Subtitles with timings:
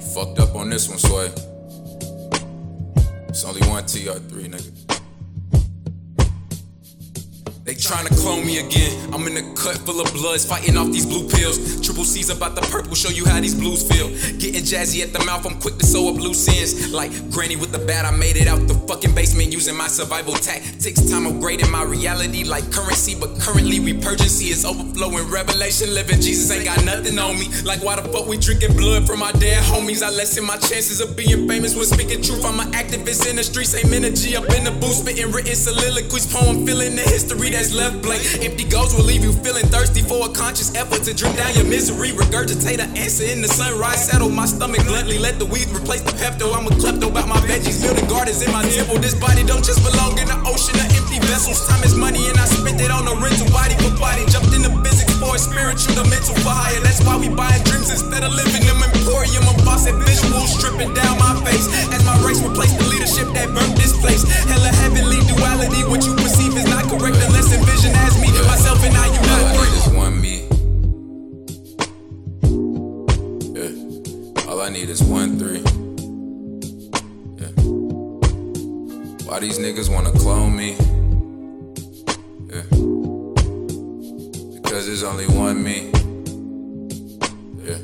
[0.00, 1.30] fucked up on this one, Sway.
[3.28, 4.99] It's only one TR3, nigga.
[7.70, 9.14] They tryna clone me again.
[9.14, 11.80] I'm in a cut full of bloods, fighting off these blue pills.
[11.80, 14.08] Triple C's about the purple, show you how these blues feel.
[14.40, 16.90] Getting jazzy at the mouth, I'm quick to sew up loose ends.
[16.92, 20.34] Like Granny with the bat, I made it out the fucking basement using my survival
[20.34, 20.98] tactics.
[21.08, 25.30] Time upgrading my reality like currency, but currently repurgency is overflowing.
[25.30, 27.46] Revelation living, Jesus ain't got nothing on me.
[27.62, 30.02] Like why the fuck we drinking blood from our dead homies?
[30.02, 32.44] I lessen my chances of being famous when speaking truth.
[32.44, 36.26] I'm an activist in the streets, same energy up in the booth, spitting written soliloquies,
[36.26, 38.24] poem, filling the history that's left blank.
[38.40, 41.68] Empty goals will leave you feeling thirsty for a conscious effort to drink down your
[41.68, 42.08] misery.
[42.16, 44.08] Regurgitate an answer in the sunrise.
[44.08, 45.18] Settle my stomach bluntly.
[45.18, 46.56] Let the weed replace the Pepto.
[46.56, 47.84] I'm a klepto about my veggies.
[47.84, 48.96] Building gardens in my temple.
[48.96, 51.68] This body don't just belong in the ocean of empty vessels.
[51.68, 54.24] Time is money and I spent it on a rental body for body.
[54.32, 55.59] Jumped into physics for a spiritual,
[74.48, 75.62] All I need is one three.
[77.40, 77.52] Yeah.
[79.26, 80.76] Why these niggas wanna clone me?
[82.48, 82.66] Yeah.
[84.60, 85.90] Because there's only one me.
[87.64, 87.78] Yeah.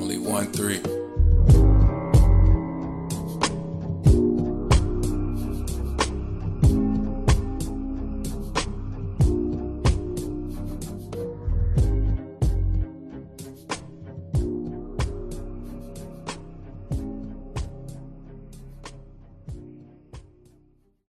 [0.00, 0.80] Only one three.